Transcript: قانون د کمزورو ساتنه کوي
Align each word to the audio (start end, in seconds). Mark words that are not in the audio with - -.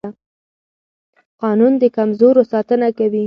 قانون 1.41 1.73
د 1.81 1.83
کمزورو 1.95 2.41
ساتنه 2.51 2.87
کوي 2.97 3.19